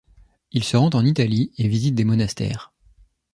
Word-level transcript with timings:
Il 0.51 0.63
se 0.63 0.77
rend 0.77 0.89
en 0.95 1.05
Italie 1.05 1.51
et 1.59 1.67
visite 1.67 1.93
des 1.93 2.05
monastères. 2.05 2.73